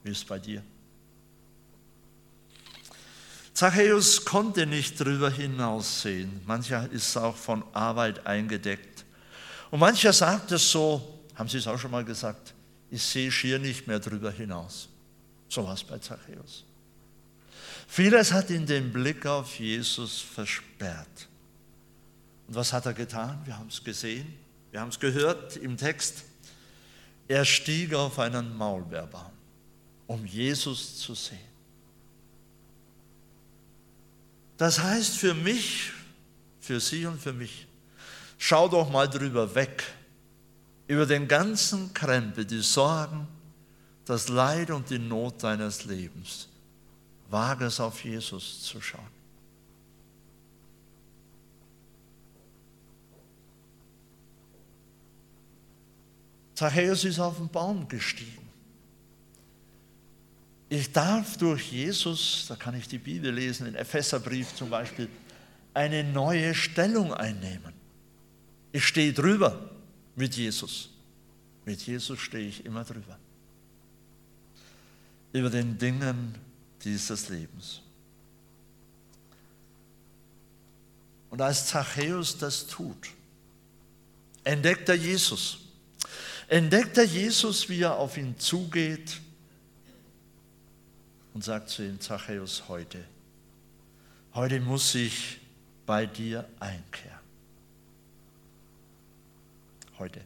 Wie 0.03 0.11
ist 0.11 0.19
es 0.19 0.25
bei 0.25 0.39
dir? 0.39 0.63
Zachäus 3.53 4.25
konnte 4.25 4.65
nicht 4.65 4.99
darüber 4.99 5.29
hinaussehen. 5.29 6.41
Mancher 6.45 6.89
ist 6.91 7.15
auch 7.17 7.35
von 7.35 7.63
Arbeit 7.73 8.25
eingedeckt. 8.25 8.90
Und 9.71 9.79
mancher 9.79 10.13
sagt 10.13 10.51
es 10.51 10.69
so, 10.69 11.19
haben 11.35 11.49
Sie 11.49 11.57
es 11.57 11.65
auch 11.65 11.79
schon 11.79 11.91
mal 11.91 12.03
gesagt? 12.05 12.53
Ich 12.91 13.01
sehe 13.01 13.31
schier 13.31 13.57
nicht 13.57 13.87
mehr 13.87 13.99
drüber 13.99 14.29
hinaus. 14.29 14.89
So 15.47 15.63
war 15.65 15.73
es 15.73 15.83
bei 15.83 15.97
Zachäus. 15.97 16.65
Vieles 17.87 18.31
hat 18.31 18.49
ihn 18.49 18.65
den 18.65 18.91
Blick 18.91 19.25
auf 19.25 19.59
Jesus 19.59 20.19
versperrt. 20.19 21.27
Und 22.47 22.55
was 22.55 22.71
hat 22.73 22.85
er 22.85 22.93
getan? 22.93 23.41
Wir 23.45 23.57
haben 23.57 23.69
es 23.69 23.83
gesehen, 23.83 24.33
wir 24.71 24.81
haben 24.81 24.89
es 24.89 24.99
gehört 24.99 25.55
im 25.57 25.77
Text. 25.77 26.23
Er 27.27 27.45
stieg 27.45 27.93
auf 27.93 28.19
einen 28.19 28.55
Maulbeerbaum, 28.57 29.31
um 30.07 30.25
Jesus 30.25 30.99
zu 30.99 31.15
sehen. 31.15 31.39
Das 34.57 34.79
heißt 34.79 35.17
für 35.17 35.33
mich, 35.33 35.91
für 36.59 36.79
Sie 36.79 37.05
und 37.05 37.21
für 37.21 37.33
mich, 37.33 37.67
schau 38.41 38.67
doch 38.67 38.89
mal 38.89 39.07
drüber 39.07 39.53
weg 39.53 39.83
über 40.87 41.05
den 41.05 41.27
ganzen 41.27 41.93
Krempel, 41.93 42.43
die 42.43 42.61
Sorgen, 42.61 43.27
das 44.05 44.29
Leid 44.29 44.71
und 44.71 44.89
die 44.89 44.97
Not 44.97 45.43
deines 45.43 45.85
Lebens. 45.85 46.49
Wage 47.29 47.65
es 47.65 47.79
auf 47.79 48.03
Jesus 48.03 48.63
zu 48.63 48.81
schauen. 48.81 49.21
Zachäus 56.55 57.05
ist 57.05 57.19
auf 57.19 57.37
den 57.37 57.47
Baum 57.47 57.87
gestiegen. 57.87 58.49
Ich 60.67 60.91
darf 60.91 61.37
durch 61.37 61.71
Jesus, 61.71 62.45
da 62.49 62.55
kann 62.55 62.75
ich 62.75 62.87
die 62.87 62.97
Bibel 62.97 63.31
lesen, 63.31 63.67
in 63.67 63.75
Epheserbrief 63.75 64.55
zum 64.55 64.71
Beispiel, 64.71 65.09
eine 65.75 66.03
neue 66.03 66.55
Stellung 66.55 67.13
einnehmen. 67.13 67.80
Ich 68.71 68.85
stehe 68.85 69.13
drüber 69.13 69.69
mit 70.15 70.35
Jesus. 70.35 70.89
Mit 71.65 71.81
Jesus 71.81 72.19
stehe 72.19 72.47
ich 72.47 72.65
immer 72.65 72.83
drüber. 72.83 73.17
Über 75.33 75.49
den 75.49 75.77
Dingen 75.77 76.35
dieses 76.83 77.29
Lebens. 77.29 77.81
Und 81.29 81.41
als 81.41 81.67
Zachäus 81.67 82.37
das 82.37 82.67
tut, 82.67 83.09
entdeckt 84.43 84.89
er 84.89 84.95
Jesus. 84.95 85.59
Entdeckt 86.47 86.97
er 86.97 87.05
Jesus, 87.05 87.69
wie 87.69 87.81
er 87.81 87.95
auf 87.95 88.17
ihn 88.17 88.37
zugeht 88.37 89.21
und 91.33 91.43
sagt 91.43 91.69
zu 91.69 91.83
ihm, 91.83 91.99
Zachäus, 92.01 92.63
heute, 92.67 93.05
heute 94.33 94.59
muss 94.59 94.93
ich 94.95 95.39
bei 95.85 96.05
dir 96.05 96.49
einkehren 96.59 97.10
heute. 100.01 100.21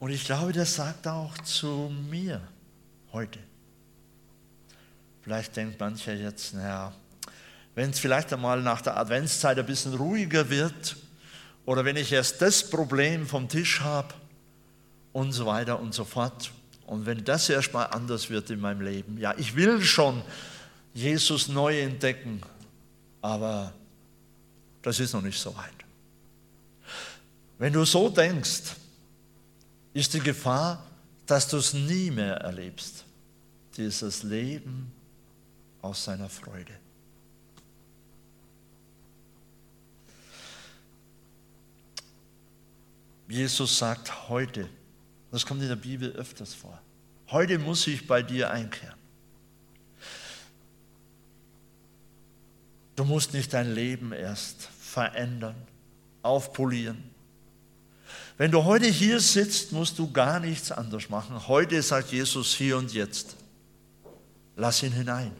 Und 0.00 0.10
ich 0.10 0.24
glaube, 0.24 0.52
das 0.52 0.74
sagt 0.74 1.06
auch 1.06 1.38
zu 1.38 1.92
mir 2.10 2.40
heute. 3.12 3.38
Vielleicht 5.22 5.56
denkt 5.56 5.78
mancher 5.78 6.14
jetzt, 6.14 6.54
naja, 6.54 6.92
wenn 7.76 7.90
es 7.90 8.00
vielleicht 8.00 8.32
einmal 8.32 8.60
nach 8.60 8.82
der 8.82 8.96
Adventszeit 8.96 9.56
ein 9.56 9.66
bisschen 9.66 9.94
ruhiger 9.94 10.50
wird 10.50 10.96
oder 11.64 11.84
wenn 11.84 11.96
ich 11.96 12.10
erst 12.10 12.42
das 12.42 12.68
Problem 12.68 13.26
vom 13.26 13.48
Tisch 13.48 13.80
habe 13.80 14.12
und 15.12 15.30
so 15.30 15.46
weiter 15.46 15.78
und 15.78 15.94
so 15.94 16.04
fort. 16.04 16.50
Und 16.86 17.06
wenn 17.06 17.24
das 17.24 17.48
erst 17.48 17.72
mal 17.72 17.84
anders 17.84 18.30
wird 18.30 18.50
in 18.50 18.60
meinem 18.60 18.80
Leben, 18.80 19.16
ja, 19.18 19.32
ich 19.36 19.54
will 19.54 19.80
schon 19.80 20.22
Jesus 20.92 21.46
neu 21.46 21.80
entdecken, 21.80 22.40
aber 23.22 23.72
das 24.82 24.98
ist 24.98 25.12
noch 25.12 25.22
nicht 25.22 25.40
so 25.40 25.54
weit. 25.56 25.85
Wenn 27.58 27.72
du 27.72 27.84
so 27.84 28.08
denkst, 28.08 28.74
ist 29.94 30.12
die 30.12 30.20
Gefahr, 30.20 30.86
dass 31.24 31.48
du 31.48 31.56
es 31.56 31.72
nie 31.72 32.10
mehr 32.10 32.36
erlebst, 32.36 33.04
dieses 33.76 34.22
Leben 34.22 34.92
aus 35.80 36.04
seiner 36.04 36.28
Freude. 36.28 36.72
Jesus 43.28 43.78
sagt 43.78 44.28
heute, 44.28 44.68
das 45.32 45.44
kommt 45.44 45.62
in 45.62 45.68
der 45.68 45.76
Bibel 45.76 46.12
öfters 46.12 46.54
vor, 46.54 46.80
heute 47.30 47.58
muss 47.58 47.86
ich 47.86 48.06
bei 48.06 48.22
dir 48.22 48.50
einkehren. 48.50 48.94
Du 52.94 53.04
musst 53.04 53.34
nicht 53.34 53.52
dein 53.52 53.74
Leben 53.74 54.12
erst 54.12 54.62
verändern, 54.62 55.56
aufpolieren. 56.22 57.15
Wenn 58.38 58.50
du 58.50 58.64
heute 58.64 58.86
hier 58.86 59.20
sitzt, 59.20 59.72
musst 59.72 59.98
du 59.98 60.10
gar 60.10 60.40
nichts 60.40 60.70
anders 60.70 61.08
machen. 61.08 61.48
Heute 61.48 61.80
sagt 61.82 62.12
Jesus 62.12 62.54
hier 62.54 62.76
und 62.76 62.92
jetzt, 62.92 63.36
lass 64.56 64.82
ihn 64.82 64.92
hinein 64.92 65.32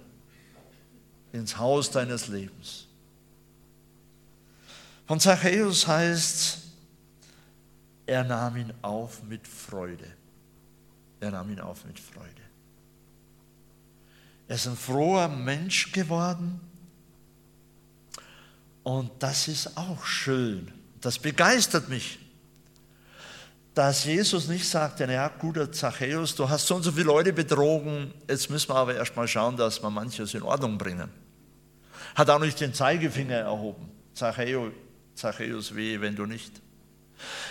ins 1.32 1.58
Haus 1.58 1.90
deines 1.90 2.28
Lebens. 2.28 2.86
Von 5.06 5.20
Zachäus 5.20 5.86
heißt, 5.86 6.58
er 8.06 8.24
nahm 8.24 8.56
ihn 8.56 8.72
auf 8.82 9.22
mit 9.22 9.46
Freude. 9.46 10.06
Er 11.20 11.30
nahm 11.30 11.50
ihn 11.50 11.60
auf 11.60 11.84
mit 11.84 12.00
Freude. 12.00 12.30
Er 14.48 14.56
ist 14.56 14.66
ein 14.66 14.76
froher 14.76 15.28
Mensch 15.28 15.92
geworden. 15.92 16.60
Und 18.82 19.10
das 19.18 19.48
ist 19.48 19.76
auch 19.76 20.04
schön. 20.04 20.72
Das 21.00 21.18
begeistert 21.18 21.88
mich, 21.88 22.18
dass 23.76 24.04
Jesus 24.04 24.48
nicht 24.48 24.66
sagte, 24.66 25.06
naja, 25.06 25.28
guter 25.28 25.70
Zachäus, 25.70 26.34
du 26.34 26.48
hast 26.48 26.66
so 26.66 26.76
und 26.76 26.82
so 26.82 26.92
viele 26.92 27.04
Leute 27.04 27.34
betrogen, 27.34 28.10
jetzt 28.26 28.48
müssen 28.48 28.70
wir 28.70 28.76
aber 28.76 28.94
erstmal 28.94 29.28
schauen, 29.28 29.54
dass 29.54 29.82
wir 29.82 29.90
manches 29.90 30.32
in 30.32 30.42
Ordnung 30.42 30.78
bringen. 30.78 31.10
Hat 32.14 32.30
auch 32.30 32.38
nicht 32.38 32.58
den 32.58 32.72
Zeigefinger 32.72 33.36
erhoben. 33.36 33.90
Zachäus, 34.14 34.72
Zachäus 35.14 35.74
weh, 35.76 36.00
wenn 36.00 36.16
du 36.16 36.24
nicht. 36.24 36.62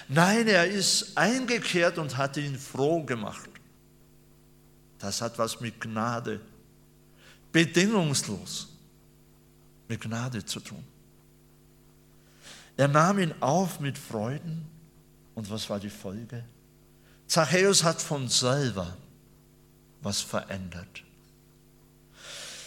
Nein, 0.08 0.48
er 0.48 0.66
ist 0.66 1.16
eingekehrt 1.16 2.00
und 2.00 2.18
hat 2.18 2.38
ihn 2.38 2.58
froh 2.58 3.04
gemacht. 3.04 3.52
Das 4.98 5.22
hat 5.22 5.38
was 5.38 5.62
mit 5.62 5.80
Gnade, 5.80 6.40
bedingungslos 7.52 8.68
mit 9.88 10.02
Gnade 10.02 10.44
zu 10.44 10.60
tun. 10.60 10.84
Er 12.78 12.88
nahm 12.88 13.20
ihn 13.20 13.36
auf 13.42 13.80
mit 13.80 14.00
Freuden 14.00 14.74
und 15.36 15.50
was 15.50 15.70
war 15.70 15.80
die 15.80 15.90
Folge? 15.90 16.44
Zachäus 17.28 17.84
hat 17.84 18.02
von 18.02 18.28
selber 18.28 18.96
was 20.02 20.22
verändert. 20.22 21.04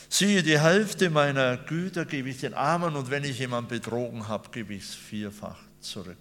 Siehe, 0.08 0.42
die 0.42 0.58
Hälfte 0.58 1.10
meiner 1.10 1.56
Güter 1.56 2.04
gebe 2.04 2.30
ich 2.30 2.40
den 2.40 2.54
Armen 2.54 2.96
und 2.96 3.10
wenn 3.10 3.24
ich 3.24 3.38
jemanden 3.38 3.68
betrogen 3.68 4.26
habe, 4.26 4.48
gebe 4.50 4.74
ich 4.74 4.84
es 4.84 4.94
vierfach 4.94 5.58
zurück 5.80 6.16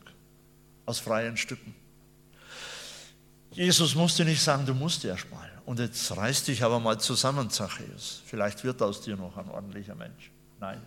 aus 0.85 0.99
freien 0.99 1.37
Stücken. 1.37 1.75
Jesus 3.51 3.95
musste 3.95 4.23
nicht 4.25 4.41
sagen, 4.41 4.65
du 4.65 4.73
musst 4.73 5.03
erst 5.05 5.29
mal. 5.31 5.49
Und 5.65 5.79
jetzt 5.79 6.15
reiß 6.15 6.45
dich 6.45 6.63
aber 6.63 6.79
mal 6.79 6.99
zusammen, 6.99 7.49
Zachäus. 7.49 8.21
Vielleicht 8.25 8.63
wird 8.63 8.81
aus 8.81 9.01
dir 9.01 9.17
noch 9.17 9.35
ein 9.37 9.49
ordentlicher 9.49 9.95
Mensch. 9.95 10.31
Nein. 10.59 10.81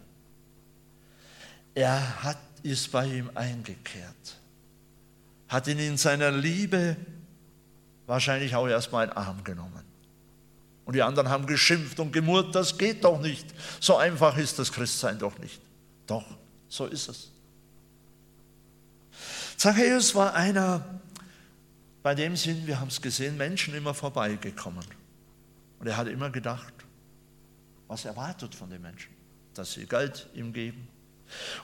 Er 1.74 2.22
hat, 2.22 2.38
ist 2.62 2.90
bei 2.90 3.06
ihm 3.06 3.30
eingekehrt, 3.34 4.39
hat 5.50 5.66
ihn 5.66 5.80
in 5.80 5.96
seiner 5.96 6.30
Liebe 6.30 6.96
wahrscheinlich 8.06 8.54
auch 8.54 8.68
erstmal 8.68 9.04
in 9.04 9.10
den 9.10 9.16
Arm 9.18 9.44
genommen. 9.44 9.84
Und 10.84 10.94
die 10.94 11.02
anderen 11.02 11.28
haben 11.28 11.46
geschimpft 11.46 11.98
und 12.00 12.12
gemurrt, 12.12 12.54
das 12.54 12.78
geht 12.78 13.04
doch 13.04 13.20
nicht. 13.20 13.46
So 13.80 13.96
einfach 13.96 14.36
ist 14.36 14.58
das 14.60 14.72
Christsein 14.72 15.18
doch 15.18 15.36
nicht. 15.38 15.60
Doch, 16.06 16.24
so 16.68 16.86
ist 16.86 17.08
es. 17.08 17.30
Zachäus 19.56 20.14
war 20.14 20.34
einer, 20.34 20.84
bei 22.02 22.14
dem 22.14 22.36
sind, 22.36 22.66
wir 22.66 22.80
haben 22.80 22.88
es 22.88 23.02
gesehen, 23.02 23.36
Menschen 23.36 23.74
immer 23.74 23.92
vorbeigekommen. 23.92 24.86
Und 25.80 25.86
er 25.86 25.96
hat 25.96 26.06
immer 26.06 26.30
gedacht, 26.30 26.72
was 27.88 28.04
erwartet 28.04 28.54
von 28.54 28.70
den 28.70 28.82
Menschen? 28.82 29.10
Dass 29.54 29.72
sie 29.72 29.84
Geld 29.86 30.28
ihm 30.34 30.52
geben. 30.52 30.86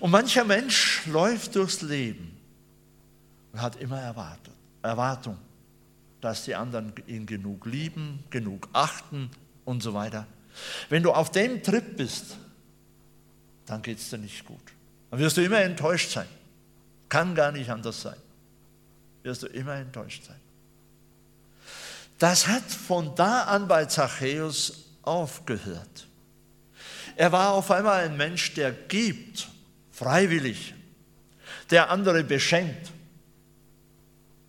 Und 0.00 0.10
mancher 0.10 0.44
Mensch 0.44 1.06
läuft 1.06 1.54
durchs 1.54 1.82
Leben 1.82 2.35
und 3.56 3.62
hat 3.62 3.76
immer 3.76 3.98
erwartet, 3.98 4.52
Erwartung, 4.82 5.38
dass 6.20 6.44
die 6.44 6.54
anderen 6.54 6.92
ihn 7.06 7.24
genug 7.24 7.64
lieben, 7.64 8.22
genug 8.28 8.68
achten 8.74 9.30
und 9.64 9.82
so 9.82 9.94
weiter. 9.94 10.26
Wenn 10.90 11.02
du 11.02 11.10
auf 11.10 11.30
dem 11.30 11.62
Trip 11.62 11.96
bist, 11.96 12.36
dann 13.64 13.80
geht 13.80 13.96
es 13.96 14.10
dir 14.10 14.18
nicht 14.18 14.44
gut. 14.44 14.60
Dann 15.10 15.20
wirst 15.20 15.38
du 15.38 15.42
immer 15.42 15.60
enttäuscht 15.60 16.10
sein. 16.10 16.26
Kann 17.08 17.34
gar 17.34 17.50
nicht 17.50 17.70
anders 17.70 18.02
sein. 18.02 18.18
Wirst 19.22 19.44
du 19.44 19.46
immer 19.46 19.76
enttäuscht 19.76 20.24
sein. 20.26 20.40
Das 22.18 22.46
hat 22.46 22.70
von 22.70 23.14
da 23.14 23.44
an 23.44 23.68
bei 23.68 23.86
Zachäus 23.86 24.84
aufgehört. 25.00 26.06
Er 27.16 27.32
war 27.32 27.52
auf 27.52 27.70
einmal 27.70 28.04
ein 28.04 28.18
Mensch, 28.18 28.52
der 28.52 28.72
gibt, 28.72 29.48
freiwillig, 29.92 30.74
der 31.70 31.88
andere 31.88 32.22
beschenkt. 32.22 32.92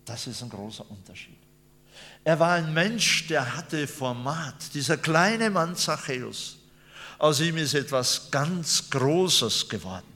Das 0.08 0.26
ist 0.26 0.42
ein 0.42 0.48
großer 0.48 0.90
Unterschied. 0.90 1.36
Er 2.24 2.40
war 2.40 2.52
ein 2.52 2.72
Mensch, 2.72 3.26
der 3.26 3.56
hatte 3.56 3.86
Format. 3.86 4.72
Dieser 4.72 4.96
kleine 4.96 5.50
Mann 5.50 5.76
Zachäus, 5.76 6.56
aus 7.18 7.40
ihm 7.40 7.58
ist 7.58 7.74
etwas 7.74 8.30
ganz 8.30 8.88
Großes 8.88 9.68
geworden. 9.68 10.06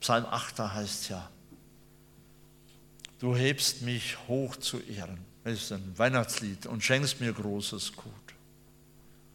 Psalm 0.00 0.24
8 0.24 0.58
heißt 0.60 1.10
ja, 1.10 1.28
du 3.18 3.36
hebst 3.36 3.82
mich 3.82 4.16
hoch 4.28 4.56
zu 4.56 4.78
Ehren. 4.78 5.18
Das 5.44 5.54
ist 5.54 5.72
ein 5.72 5.92
Weihnachtslied 5.98 6.64
und 6.66 6.82
schenkst 6.82 7.20
mir 7.20 7.34
großes 7.34 7.92
Gut. 7.96 8.14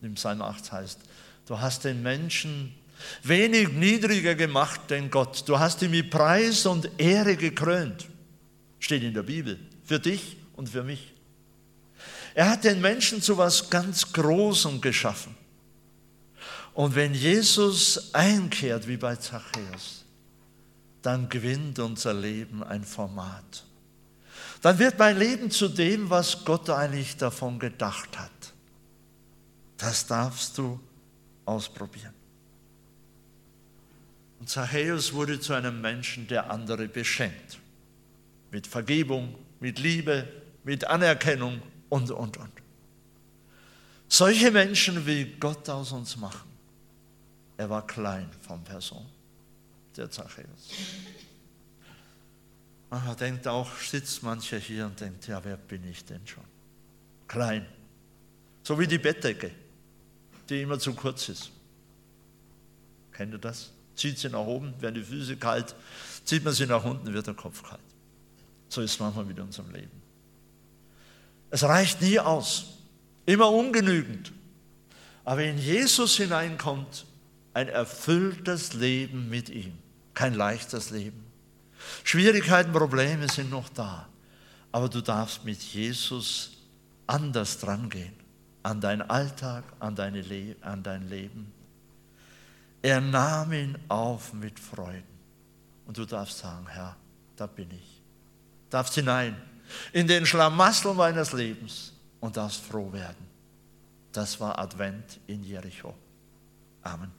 Im 0.02 0.16
Psalm 0.16 0.42
8 0.42 0.72
heißt, 0.72 1.00
du 1.46 1.60
hast 1.60 1.84
den 1.84 2.02
Menschen 2.02 2.74
wenig 3.22 3.70
niedriger 3.74 4.34
gemacht 4.34 4.82
denn 4.90 5.12
Gott. 5.12 5.48
Du 5.48 5.60
hast 5.60 5.84
ihn 5.84 5.92
mit 5.92 6.10
Preis 6.10 6.66
und 6.66 6.90
Ehre 6.98 7.36
gekrönt. 7.36 8.08
Steht 8.80 9.04
in 9.04 9.14
der 9.14 9.24
Bibel. 9.24 9.60
Für 9.84 10.00
dich 10.00 10.38
und 10.56 10.70
für 10.70 10.84
mich. 10.84 11.14
Er 12.34 12.50
hat 12.50 12.64
den 12.64 12.82
Menschen 12.82 13.22
zu 13.22 13.38
was 13.38 13.70
ganz 13.70 14.12
Großem 14.12 14.82
geschaffen. 14.82 15.36
Und 16.74 16.94
wenn 16.94 17.14
Jesus 17.14 18.14
einkehrt, 18.14 18.88
wie 18.88 18.98
bei 18.98 19.16
Zachäus, 19.16 20.04
dann 21.02 21.30
gewinnt 21.30 21.80
unser 21.80 22.14
Leben 22.14 22.64
ein 22.64 22.84
Format. 22.84 23.64
Dann 24.62 24.80
wird 24.80 25.00
mein 25.00 25.18
Leben 25.18 25.52
zu 25.52 25.70
dem, 25.70 26.10
was 26.10 26.44
Gott 26.44 26.70
eigentlich 26.70 27.16
davon 27.16 27.60
gedacht 27.60 28.18
hat. 28.18 28.32
Das 29.78 30.06
darfst 30.08 30.58
du 30.58 30.80
ausprobieren. 31.46 32.14
Und 34.40 34.50
Zachäus 34.50 35.14
wurde 35.14 35.40
zu 35.40 35.54
einem 35.54 35.80
Menschen, 35.80 36.28
der 36.28 36.52
andere 36.52 36.88
beschenkt. 36.88 37.60
Mit 38.52 38.68
Vergebung, 38.68 39.36
mit 39.60 39.80
Liebe, 39.80 40.28
mit 40.64 40.86
Anerkennung 40.86 41.62
und, 41.90 42.12
und, 42.12 42.38
und. 42.38 42.52
Solche 44.08 44.52
Menschen 44.52 45.06
will 45.06 45.38
Gott 45.40 45.68
aus 45.70 45.92
uns 45.92 46.16
machen. 46.18 46.50
Er 47.58 47.70
war 47.70 47.86
klein 47.86 48.30
von 48.42 48.64
Person 48.64 49.06
der 49.96 50.10
Zachäus. 50.10 50.72
Man 52.90 53.18
denkt 53.18 53.48
auch, 53.48 53.70
sitzt 53.78 54.24
mancher 54.24 54.58
hier 54.58 54.86
und 54.86 55.00
denkt, 55.00 55.28
ja, 55.28 55.44
wer 55.44 55.58
bin 55.58 55.86
ich 55.90 56.06
denn 56.06 56.26
schon? 56.26 56.44
Klein. 57.28 57.66
So 58.64 58.80
wie 58.80 58.88
die 58.88 58.98
Bettdecke, 58.98 59.52
die 60.50 60.62
immer 60.62 60.80
zu 60.80 60.94
kurz 60.94 61.30
ist. 61.30 61.52
Kennt 63.12 63.34
ihr 63.34 63.40
das? 63.40 63.72
Zieht 63.96 64.20
sie 64.20 64.30
nach 64.30 64.40
oben, 64.40 64.74
werden 64.82 64.96
die 64.96 65.04
Füße 65.04 65.38
kalt, 65.38 65.76
zieht 66.26 66.44
man 66.44 66.54
sie 66.54 66.66
nach 66.66 66.84
unten, 66.84 67.14
wird 67.14 67.28
der 67.28 67.34
Kopf 67.34 67.64
kalt. 67.64 67.82
So 68.76 68.82
ist 68.82 68.92
es 68.92 69.00
manchmal 69.00 69.24
mit 69.24 69.40
unserem 69.40 69.72
Leben. 69.72 70.02
Es 71.50 71.64
reicht 71.64 72.02
nie 72.02 72.20
aus, 72.20 72.66
immer 73.26 73.50
ungenügend. 73.50 74.34
Aber 75.24 75.38
wenn 75.38 75.58
Jesus 75.58 76.18
hineinkommt, 76.18 77.06
ein 77.54 77.70
erfülltes 77.70 78.74
Leben 78.74 79.30
mit 79.30 79.48
ihm 79.50 79.78
kein 80.14 80.34
leichtes 80.34 80.90
Leben. 80.90 81.24
Schwierigkeiten, 82.04 82.74
Probleme 82.74 83.30
sind 83.30 83.50
noch 83.50 83.70
da. 83.70 84.10
Aber 84.74 84.90
du 84.90 85.00
darfst 85.00 85.46
mit 85.46 85.62
Jesus 85.62 86.58
anders 87.08 87.60
drangehen. 87.60 88.14
An 88.62 88.82
deinen 88.82 89.04
Alltag, 89.04 89.64
an, 89.80 89.96
deine 89.96 90.22
Le 90.22 90.58
an 90.60 90.84
dein 90.84 91.08
Leben. 91.08 91.50
Er 92.82 93.00
nahm 93.00 93.54
ihn 93.54 93.78
auf 93.88 94.34
mit 94.34 94.60
Freuden. 94.60 95.04
Und 95.86 95.98
du 95.98 96.04
darfst 96.04 96.40
sagen, 96.40 96.68
Herr, 96.68 96.98
da 97.38 97.48
bin 97.48 97.72
ich. 97.72 97.95
Darfst 98.76 98.96
hinein 98.96 99.38
in 99.94 100.06
den 100.06 100.26
Schlamassel 100.26 100.94
meines 100.94 101.32
Lebens 101.32 101.94
und 102.20 102.36
darfst 102.36 102.62
froh 102.62 102.92
werden. 102.92 103.26
Das 104.12 104.38
war 104.42 104.60
Advent 104.60 105.18
in 105.28 105.46
Jericho. 105.46 105.94
Amen. 106.82 107.10